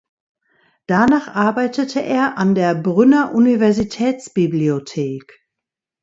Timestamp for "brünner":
2.73-3.35